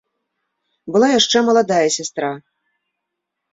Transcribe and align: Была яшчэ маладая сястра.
Была 0.95 1.07
яшчэ 1.19 1.37
маладая 1.51 1.83
сястра. 1.99 2.33